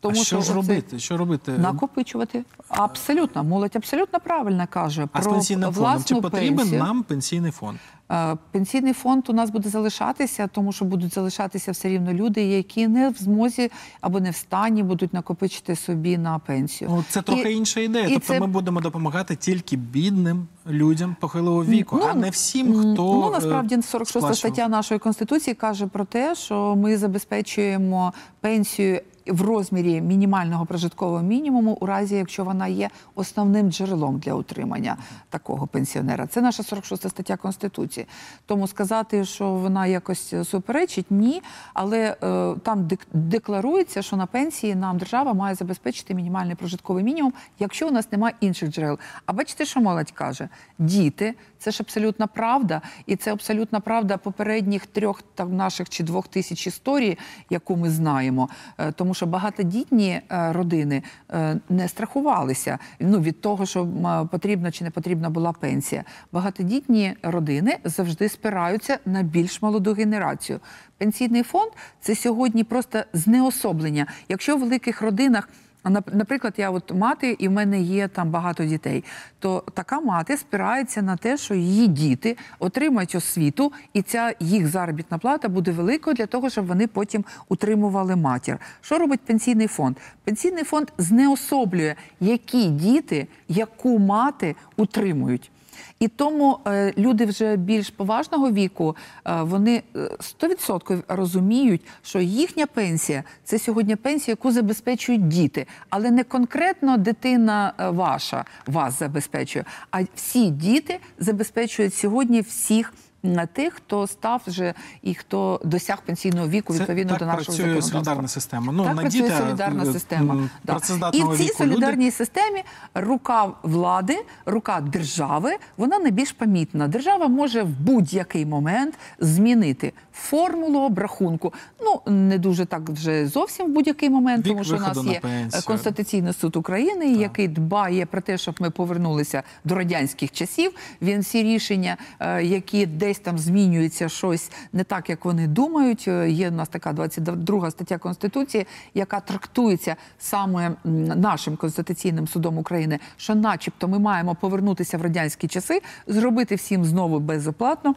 Тому 0.00 0.20
а 0.20 0.24
що 0.24 0.40
ж 0.40 0.54
робити? 0.54 0.98
Що 0.98 1.16
робити? 1.16 1.52
Накопичувати. 1.58 2.44
Абсолютно. 2.68 3.44
Молодь 3.44 3.76
абсолютно 3.76 4.20
правильно 4.20 4.66
каже 4.70 5.08
А 5.12 5.20
про 5.20 5.32
пенсійним 5.32 5.72
фондом? 5.72 6.04
Чи 6.04 6.14
потрібен 6.14 6.56
пенсію. 6.56 6.82
нам 6.82 7.02
пенсійний 7.02 7.50
фонд? 7.50 7.78
Е, 8.12 8.36
Пенсійний 8.50 8.92
фонд 8.92 9.24
у 9.28 9.32
нас 9.32 9.50
буде 9.50 9.68
залишатися, 9.68 10.46
тому 10.46 10.72
що 10.72 10.84
будуть 10.84 11.14
залишатися 11.14 11.72
все 11.72 11.88
рівно 11.88 12.12
люди, 12.12 12.42
які 12.42 12.88
не 12.88 13.08
в 13.10 13.14
змозі 13.16 13.70
або 14.00 14.20
не 14.20 14.30
в 14.30 14.36
стані 14.36 14.82
будуть 14.82 15.14
накопичити 15.14 15.76
собі 15.76 16.18
на 16.18 16.38
пенсію. 16.38 16.90
Ну, 16.90 17.04
це 17.08 17.22
трохи 17.22 17.52
І- 17.52 17.56
інша 17.56 17.80
ідея. 17.80 18.06
і 18.06 18.12
Тобто 18.12 18.26
це- 18.28 18.40
ми 18.40 18.46
будемо 18.46 18.80
допомагати 18.80 19.36
тільки 19.36 19.76
бідним 19.76 20.46
людям 20.66 21.16
похилого 21.20 21.64
віку, 21.64 21.96
Ну, 22.00 22.06
а 22.10 22.14
не 22.14 22.30
всім, 22.30 22.74
хто 22.78 23.02
ну 23.04 23.30
насправді 23.30 23.74
е, 23.74 23.82
46 23.82 24.10
сплачував. 24.26 24.36
стаття 24.36 24.68
нашої 24.68 24.98
конституції 25.00 25.54
каже 25.54 25.86
про 25.86 26.04
те, 26.04 26.34
що 26.34 26.76
ми 26.76 26.96
забезпечуємо 26.96 28.12
пенсію. 28.40 29.00
В 29.26 29.42
розмірі 29.42 30.00
мінімального 30.00 30.66
прожиткового 30.66 31.22
мінімуму, 31.22 31.78
у 31.80 31.86
разі 31.86 32.16
якщо 32.16 32.44
вона 32.44 32.66
є 32.68 32.90
основним 33.14 33.72
джерелом 33.72 34.18
для 34.18 34.34
утримання 34.34 34.96
такого 35.28 35.66
пенсіонера, 35.66 36.26
це 36.26 36.40
наша 36.40 36.62
46 36.62 37.08
стаття 37.08 37.36
конституції. 37.36 38.06
Тому 38.46 38.66
сказати, 38.66 39.24
що 39.24 39.50
вона 39.52 39.86
якось 39.86 40.34
суперечить, 40.44 41.06
ні. 41.10 41.42
Але 41.74 42.16
е, 42.22 42.54
там 42.62 42.88
декларується, 43.12 44.02
що 44.02 44.16
на 44.16 44.26
пенсії 44.26 44.74
нам 44.74 44.98
держава 44.98 45.34
має 45.34 45.54
забезпечити 45.54 46.14
мінімальний 46.14 46.54
прожитковий 46.54 47.04
мінімум, 47.04 47.32
якщо 47.58 47.88
у 47.88 47.90
нас 47.90 48.12
немає 48.12 48.34
інших 48.40 48.70
джерел. 48.70 48.98
А 49.26 49.32
бачите, 49.32 49.64
що 49.64 49.80
молодь 49.80 50.10
каже? 50.10 50.48
Діти, 50.78 51.34
це 51.58 51.70
ж 51.70 51.78
абсолютна 51.80 52.26
правда, 52.26 52.82
і 53.06 53.16
це 53.16 53.32
абсолютна 53.32 53.80
правда 53.80 54.16
попередніх 54.16 54.86
трьох 54.86 55.22
там 55.34 55.56
наших 55.56 55.88
чи 55.88 56.04
двох 56.04 56.28
тисяч 56.28 56.66
історій, 56.66 57.18
яку 57.50 57.76
ми 57.76 57.90
знаємо. 57.90 58.48
Е, 58.78 58.92
Тому 58.92 59.14
багатодітні 59.26 60.10
е, 60.10 60.52
родини 60.52 61.02
е, 61.30 61.56
не 61.68 61.88
страхувалися 61.88 62.78
ну, 63.00 63.20
від 63.20 63.40
того, 63.40 63.66
що 63.66 63.88
потрібна 64.30 64.70
чи 64.70 64.84
не 64.84 64.90
потрібна 64.90 65.30
була 65.30 65.52
пенсія. 65.52 66.04
Багатодітні 66.32 67.14
родини 67.22 67.78
завжди 67.84 68.28
спираються 68.28 68.98
на 69.06 69.22
більш 69.22 69.62
молоду 69.62 69.92
генерацію. 69.92 70.60
Пенсійний 70.98 71.42
фонд 71.42 71.70
це 72.00 72.14
сьогодні 72.14 72.64
просто 72.64 73.02
знеособлення. 73.12 74.06
Якщо 74.28 74.56
в 74.56 74.60
великих 74.60 75.02
родинах 75.02 75.48
Наприклад, 75.84 76.54
я 76.56 76.70
от 76.70 76.92
мати, 76.92 77.36
і 77.38 77.48
в 77.48 77.50
мене 77.50 77.80
є 77.80 78.08
там 78.08 78.30
багато 78.30 78.64
дітей. 78.64 79.04
То 79.38 79.64
така 79.74 80.00
мати 80.00 80.36
спирається 80.36 81.02
на 81.02 81.16
те, 81.16 81.36
що 81.36 81.54
її 81.54 81.88
діти 81.88 82.36
отримають 82.58 83.14
освіту, 83.14 83.72
і 83.92 84.02
ця 84.02 84.34
їх 84.40 84.66
заробітна 84.66 85.18
плата 85.18 85.48
буде 85.48 85.70
великою 85.70 86.16
для 86.16 86.26
того, 86.26 86.50
щоб 86.50 86.66
вони 86.66 86.86
потім 86.86 87.24
утримували 87.48 88.16
матір. 88.16 88.58
Що 88.80 88.98
робить 88.98 89.20
пенсійний 89.20 89.66
фонд? 89.66 89.96
Пенсійний 90.24 90.64
фонд 90.64 90.88
знеособлює, 90.98 91.94
які 92.20 92.68
діти, 92.68 93.26
яку 93.48 93.98
мати 93.98 94.56
утримують. 94.76 95.50
І 95.98 96.08
тому 96.08 96.58
е, 96.66 96.92
люди 96.98 97.24
вже 97.24 97.56
більш 97.56 97.90
поважного 97.90 98.50
віку 98.50 98.96
е, 99.26 99.42
вони 99.42 99.82
е, 99.96 99.98
100% 99.98 101.02
розуміють, 101.08 101.82
що 102.02 102.20
їхня 102.20 102.66
пенсія 102.66 103.24
це 103.44 103.58
сьогодні 103.58 103.96
пенсія, 103.96 104.32
яку 104.32 104.52
забезпечують 104.52 105.28
діти, 105.28 105.66
але 105.90 106.10
не 106.10 106.24
конкретно 106.24 106.96
дитина 106.96 107.72
е, 107.78 107.90
ваша 107.90 108.44
вас 108.66 108.98
забезпечує, 108.98 109.64
а 109.90 110.00
всі 110.14 110.50
діти 110.50 110.98
забезпечують 111.18 111.94
сьогодні 111.94 112.40
всіх. 112.40 112.92
М, 113.24 113.46
Тих, 113.52 113.74
хто 113.74 114.06
став 114.06 114.42
вже 114.46 114.74
і 115.02 115.14
хто 115.14 115.60
досяг 115.64 116.02
пенсійного 116.06 116.48
віку 116.48 116.74
відповідно 116.74 117.16
до 117.16 117.24
нашого 117.26 117.44
працює 117.44 117.56
законодавства. 117.56 117.92
солідарна 118.00 118.28
система. 118.28 118.72
Ну, 118.72 118.84
так 118.84 118.94
на 118.96 119.00
працює 119.02 119.20
діти, 119.22 119.34
солідарна 119.38 119.82
е, 119.82 119.92
система. 119.92 120.48
Да. 120.64 120.80
І 121.12 121.22
в 121.22 121.36
цій 121.36 121.42
віку 121.44 121.64
люди- 121.64 121.74
солідарній 121.74 122.10
системі 122.10 122.62
рука 122.94 123.48
влади, 123.62 124.18
рука 124.46 124.80
держави, 124.80 125.56
вона 125.76 125.98
найбільш 125.98 126.32
помітна. 126.32 126.88
Держава 126.88 127.28
може 127.28 127.62
в 127.62 127.68
будь-який 127.80 128.46
момент 128.46 128.98
змінити 129.18 129.92
формулу 130.20 130.80
обрахунку. 130.80 131.52
Ну 131.80 132.12
не 132.12 132.38
дуже 132.38 132.64
так 132.64 132.88
вже 132.88 133.26
зовсім 133.26 133.66
в 133.66 133.68
будь-який 133.68 134.10
момент, 134.10 134.46
Вік 134.46 134.52
тому 134.52 134.64
що 134.64 134.76
у 134.76 134.78
нас 134.78 135.02
на 135.02 135.12
є. 135.12 135.20
Конституційний 135.64 136.32
суд 136.32 136.56
України, 136.56 137.12
який 137.12 137.48
дбає 137.48 138.06
про 138.06 138.20
те, 138.20 138.38
щоб 138.38 138.54
ми 138.60 138.70
повернулися 138.70 139.42
до 139.64 139.74
радянських 139.74 140.32
часів. 140.32 140.72
Він 141.02 141.20
всі 141.20 141.42
рішення, 141.42 141.96
е, 142.20 142.44
які 142.44 142.86
десь 142.86 143.18
там 143.18 143.38
змінюються 143.38 144.08
щось 144.08 144.50
не 144.72 144.84
так, 144.84 145.10
як 145.10 145.24
вони 145.24 145.46
думають. 145.46 146.04
Е, 146.08 146.30
Є 146.30 146.48
у 146.48 146.52
нас 146.52 146.68
така 146.68 146.92
22 146.92 147.70
стаття 147.70 147.98
Конституції, 147.98 148.66
яка 148.94 149.20
трактується 149.20 149.96
саме 150.18 150.72
нашим 151.16 151.56
конституційним 151.56 152.28
судом 152.28 152.58
України, 152.58 152.98
що, 153.16 153.34
начебто, 153.34 153.88
ми 153.88 153.98
маємо 153.98 154.34
повернутися 154.34 154.98
в 154.98 155.02
радянські 155.02 155.48
часи, 155.48 155.82
зробити 156.06 156.54
всім 156.54 156.84
знову 156.84 157.20
безоплатно. 157.20 157.94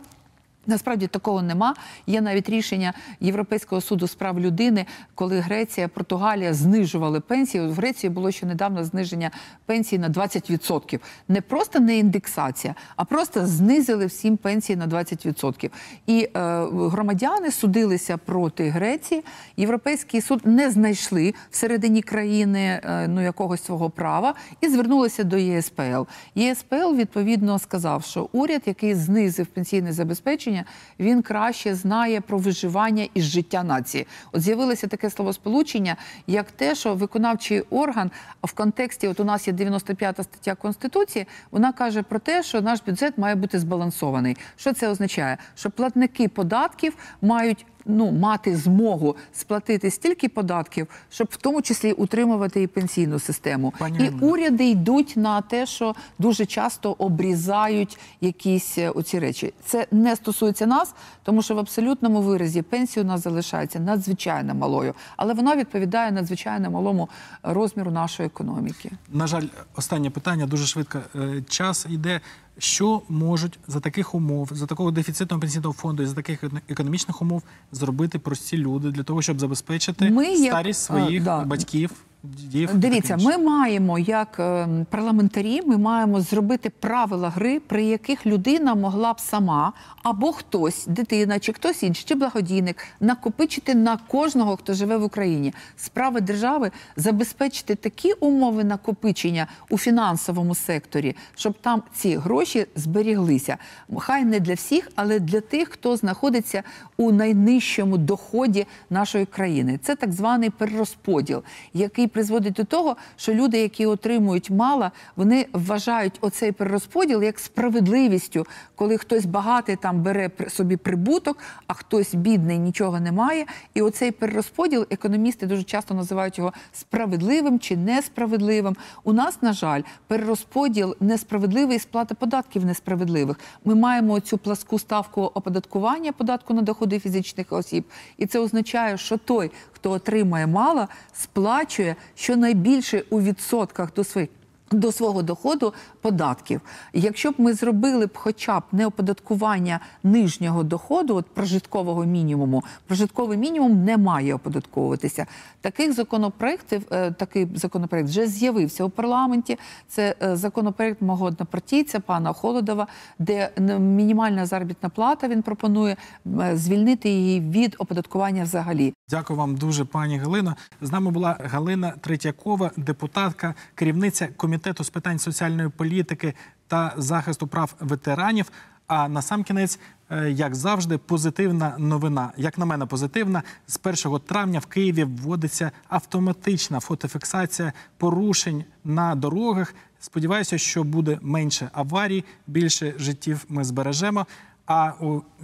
Насправді 0.68 1.08
такого 1.08 1.42
нема. 1.42 1.76
Є 2.08 2.22
навіть 2.22 2.50
рішення 2.50 2.94
Європейського 3.20 3.82
суду 3.82 4.08
з 4.08 4.16
прав 4.16 4.40
людини, 4.40 4.86
коли 5.16 5.40
Греція, 5.40 5.88
Португалія 5.88 6.54
знижували 6.54 7.20
пенсії. 7.20 7.68
В 7.68 7.74
Греції 7.74 8.10
було 8.10 8.32
ще 8.32 8.46
недавно 8.46 8.84
зниження 8.84 9.32
пенсії 9.66 10.00
на 10.00 10.10
20%. 10.10 11.00
Не 11.28 11.42
просто 11.42 11.80
не 11.80 11.98
індексація, 11.98 12.76
а 12.96 13.06
просто 13.06 13.48
знизили 13.48 14.06
всім 14.06 14.38
пенсії 14.38 14.76
на 14.76 14.88
20%. 14.88 15.70
І 16.08 16.24
е, 16.24 16.30
громадяни 16.72 17.52
судилися 17.52 18.18
проти 18.18 18.70
Греції. 18.70 19.24
Європейський 19.58 20.22
суд 20.22 20.42
не 20.46 20.72
знайшли 20.72 21.34
всередині 21.52 22.02
країни 22.02 22.82
е, 22.84 23.08
ну, 23.08 23.22
якогось 23.22 23.64
свого 23.64 23.90
права 23.90 24.36
і 24.62 24.68
звернулися 24.68 25.24
до 25.24 25.38
ЄСПЛ. 25.38 26.04
ЄСПЛ 26.36 26.96
відповідно 26.96 27.60
сказав, 27.60 28.04
що 28.04 28.30
уряд, 28.32 28.62
який 28.66 28.96
знизив 28.96 29.46
пенсійне 29.46 29.94
забезпечення, 29.94 30.53
він 31.00 31.22
краще 31.22 31.76
знає 31.76 32.22
про 32.22 32.38
виживання 32.38 33.08
і 33.14 33.22
життя 33.22 33.64
нації. 33.64 34.08
От 34.32 34.42
з'явилося 34.42 34.88
таке 34.88 35.10
словосполучення, 35.10 35.96
як 36.28 36.52
те, 36.52 36.76
що 36.76 36.96
виконавчий 36.96 37.62
орган 37.62 38.12
в 38.44 38.54
контексті, 38.54 39.08
от 39.08 39.20
у 39.20 39.24
нас 39.24 39.48
є 39.48 39.54
95 39.54 40.16
стаття 40.16 40.56
Конституції, 40.56 41.28
вона 41.52 41.72
каже 41.72 42.04
про 42.04 42.20
те, 42.20 42.44
що 42.44 42.62
наш 42.62 42.80
бюджет 42.86 43.18
має 43.18 43.36
бути 43.36 43.60
збалансований. 43.60 44.38
Що 44.56 44.74
це 44.74 44.90
означає? 44.90 45.38
Що 45.56 45.70
платники 45.70 46.28
податків 46.28 46.98
мають 47.22 47.66
ну, 47.86 48.12
мати 48.12 48.56
змогу 48.56 49.16
сплатити 49.34 49.92
стільки 49.92 50.30
податків, 50.30 50.88
щоб 51.10 51.28
в 51.32 51.38
тому 51.38 51.62
числі 51.62 51.92
утримувати 51.92 52.62
і 52.62 52.68
пенсійну 52.68 53.20
систему. 53.20 53.74
Пані 53.80 54.06
і 54.06 54.10
уряди 54.10 54.70
йдуть 54.70 55.14
на 55.16 55.42
те, 55.42 55.66
що 55.66 55.96
дуже 56.20 56.46
часто 56.46 56.96
обрізають 56.98 58.00
якісь 58.22 58.78
е, 58.78 58.90
оці 58.90 59.20
речі. 59.20 59.54
Це 59.66 59.88
не 59.92 60.16
стосується 60.16 60.66
нас, 60.66 60.94
тому 61.24 61.42
що 61.42 61.56
в 61.56 61.60
абсолютному 61.60 62.22
виразі 62.22 62.62
пенсія 62.62 63.06
у 63.06 63.08
нас 63.08 63.24
залишається 63.24 63.80
надзвичайно 63.80 64.56
малою, 64.56 64.94
але 65.18 65.34
вона 65.34 65.56
відповідає 65.56 66.12
надзвичайно 66.12 66.72
малому 66.72 67.10
розміру 67.44 67.92
нашої 67.92 68.28
економіки. 68.28 68.92
На 69.10 69.28
жаль, 69.28 69.48
останнє 69.76 70.10
питання 70.10 70.46
дуже 70.46 70.66
швидко. 70.66 71.00
Е, 71.16 71.44
Час 71.50 71.86
йде. 71.90 72.22
Що 72.58 73.02
можуть 73.10 73.60
за 73.68 73.80
таких 73.80 74.16
умов, 74.16 74.50
за 74.52 74.66
такого 74.66 74.92
дефіцитного 74.92 75.42
пенсійного 75.42 75.74
фонду 75.74 76.04
і 76.04 76.06
за 76.06 76.14
таких 76.14 76.44
економічних 76.70 77.22
умов 77.22 77.44
зробити 77.72 78.20
прості 78.20 78.58
люди 78.58 78.92
для 78.92 79.04
того, 79.04 79.22
щоб 79.22 79.40
забезпечити 79.40 80.10
Ми 80.12 80.26
як, 80.28 80.52
старість 80.52 80.84
своїх 80.84 81.22
а, 81.22 81.26
да. 81.26 81.44
батьків, 81.44 81.92
дідів? 82.24 82.74
Дивіться, 82.74 83.18
ми 83.18 83.38
маємо 83.38 84.00
як 84.00 84.40
е, 84.40 84.68
парламентарі, 84.90 85.62
ми 85.66 85.78
маємо 85.78 86.22
зробити 86.22 86.70
правила 86.70 87.30
гри, 87.30 87.60
при 87.60 87.84
яких 87.84 88.26
людина 88.26 88.76
могла 88.76 89.14
б 89.14 89.20
сама 89.20 89.74
або 90.04 90.32
хтось, 90.32 90.86
дитина, 90.88 91.40
чи 91.40 91.54
хтось 91.54 91.84
інший, 91.84 92.06
чи 92.08 92.16
благодійник, 92.16 92.88
накопичити 93.00 93.76
на 93.76 93.98
кожного, 93.98 94.58
хто 94.58 94.74
живе 94.74 94.98
в 94.98 95.04
Україні. 95.04 95.54
Справа 95.78 96.20
держави 96.20 96.72
забезпечити 96.96 97.76
такі 97.76 98.14
умови 98.14 98.64
накопичення 98.64 99.48
у 99.70 99.78
фінансовому 99.78 100.56
секторі, 100.56 101.16
щоб 101.36 101.54
там 101.62 101.84
ці 101.94 102.18
гроші 102.18 102.66
зберіглися. 102.76 103.58
Хай 103.98 104.26
не 104.26 104.40
для 104.40 104.54
всіх, 104.54 104.92
але 104.96 105.20
для 105.20 105.42
тих, 105.42 105.70
хто 105.70 105.96
знаходиться 105.96 106.64
у 106.98 107.12
найнижчому 107.12 107.98
доході 107.98 108.68
нашої 108.90 109.26
країни. 109.26 109.80
Це 109.84 109.96
так 109.96 110.12
званий 110.12 110.50
перерозподіл, 110.50 111.44
який 111.74 112.08
призводить 112.14 112.54
до 112.54 112.64
того, 112.64 112.98
що 113.16 113.34
люди, 113.34 113.58
які 113.58 113.86
отримують 113.86 114.50
мало, 114.50 114.92
вони 115.16 115.46
вважають 115.54 116.18
оцей 116.22 116.52
перерозподіл 116.52 117.24
як 117.24 117.40
справедливістю, 117.40 118.46
коли 118.76 118.98
хтось 118.98 119.26
багатий 119.26 119.76
там 119.76 120.02
бере 120.02 120.32
собі 120.50 120.78
прибуток, 120.78 121.38
а 121.68 121.74
хтось 121.74 122.16
бідний 122.16 122.60
нічого 122.60 123.00
не 123.00 123.12
має. 123.12 123.46
І 123.74 123.82
оцей 123.82 124.12
перерозподіл 124.12 124.86
економісти 124.90 125.46
дуже 125.46 125.64
часто 125.64 125.94
називають 125.94 126.38
його 126.38 126.54
справедливим 126.74 127.60
чи 127.60 127.78
несправедливим. 127.78 128.76
У 129.04 129.14
нас, 129.14 129.42
на 129.42 129.54
жаль, 129.54 129.82
перерозподіл 130.08 130.96
несправедливий 131.00 131.78
і 131.78 131.80
сплата 131.80 132.16
податків 132.16 132.66
несправедливих. 132.66 133.40
Ми 133.66 133.76
маємо 133.76 134.20
цю 134.20 134.38
пласку 134.38 134.80
ставку 134.80 135.22
оподаткування 135.22 136.12
податку 136.12 136.54
на 136.54 136.62
доходи 136.62 137.00
фізичних 137.00 137.48
осіб, 137.54 137.86
і 138.18 138.26
це 138.26 138.40
означає, 138.40 138.98
що 138.98 139.18
той, 139.18 139.52
хто 139.84 139.92
отримує 139.92 140.48
мало, 140.48 140.88
сплачує 141.14 141.96
щонайбільше 142.16 143.04
у 143.10 143.22
відсотках 143.22 143.94
до 143.94 144.04
своїх. 144.04 144.30
До 144.74 144.92
свого 144.92 145.22
доходу 145.22 145.74
податків. 146.02 146.62
Якщо 146.94 147.32
б 147.32 147.34
ми 147.38 147.54
зробили 147.54 148.06
б 148.06 148.10
хоча 148.14 148.60
б 148.60 148.64
не 148.72 148.86
оподаткування 148.86 149.80
нижнього 150.04 150.64
доходу, 150.64 151.16
от 151.16 151.26
прожиткового 151.26 152.06
мінімуму, 152.06 152.64
прожитковий 152.88 153.38
мінімум 153.38 153.84
не 153.84 153.98
має 153.98 154.36
оподатковуватися. 154.36 155.26
Таких 155.62 155.94
законопроєктів, 155.94 156.86
е, 156.92 157.12
такий 157.12 157.48
законопроєкт 157.56 158.10
вже 158.10 158.28
з'явився 158.28 158.84
у 158.84 158.90
парламенті. 158.90 159.60
Це 159.88 160.16
е, 160.24 160.36
законопроєкт 160.36 161.02
мого 161.02 161.26
однопартійця, 161.26 162.00
пана 162.00 162.34
Холодова, 162.34 162.88
де 163.20 163.50
мінімальна 163.80 164.46
заробітна 164.46 164.90
плата 164.90 165.28
він 165.28 165.42
пропонує 165.42 165.96
е, 166.42 166.58
звільнити 166.58 167.10
її 167.10 167.40
від 167.40 167.76
оподаткування 167.80 168.44
взагалі. 168.44 168.94
Дякую 169.10 169.40
вам 169.40 169.56
дуже, 169.56 169.86
пані 169.86 170.18
Галино. 170.18 170.56
З 170.82 170.92
нами 170.92 171.12
була 171.12 171.38
Галина 171.44 171.94
Третьякова, 172.02 172.72
депутатка, 172.78 173.54
керівниця 173.76 174.28
комітету 174.38 174.63
з 174.80 174.90
питань 174.90 175.20
соціальної 175.20 175.70
політики 175.70 176.34
та 176.68 176.94
захисту 176.98 177.48
прав 177.48 177.76
ветеранів. 177.80 178.52
А 178.88 179.08
на 179.10 179.22
сам 179.22 179.44
кінець, 179.44 179.80
е, 180.10 180.32
як 180.32 180.56
завжди, 180.56 180.98
позитивна 180.98 181.76
новина. 181.78 182.32
Як 182.38 182.58
на 182.58 182.66
мене, 182.66 182.86
позитивна. 182.86 183.44
З 183.68 183.78
1 183.78 184.20
травня 184.20 184.60
в 184.60 184.66
Києві 184.66 185.04
вводиться 185.04 185.72
автоматична 185.90 186.80
фотофіксація 186.80 187.74
порушень 187.98 188.64
на 188.84 189.16
дорогах. 189.16 189.76
Сподіваюся, 190.00 190.58
що 190.58 190.84
буде 190.84 191.20
менше 191.22 191.70
аварій, 191.74 192.24
більше 192.48 192.94
життів 192.98 193.46
ми 193.50 193.64
збережемо. 193.64 194.26
А 194.68 194.92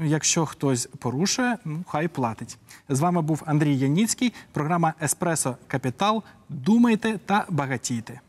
якщо 0.04 0.46
хтось 0.46 0.90
порушує, 1.00 1.58
ну 1.66 1.84
хай 1.88 2.08
платить. 2.08 2.58
З 2.90 3.00
вами 3.00 3.22
був 3.22 3.44
Андрій 3.46 3.78
Яніцький, 3.78 4.34
програма 4.52 4.94
Еспресо 5.02 5.58
Капітал. 5.68 6.24
Думайте 6.50 7.20
та 7.26 7.46
багатійте. 7.50 8.22